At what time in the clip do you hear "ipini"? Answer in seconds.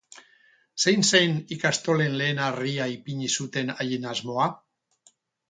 2.95-3.31